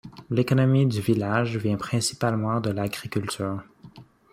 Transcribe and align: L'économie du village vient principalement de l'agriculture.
L'économie 0.31 0.87
du 0.87 0.99
village 0.99 1.57
vient 1.57 1.77
principalement 1.77 2.59
de 2.59 2.71
l'agriculture. 2.71 3.61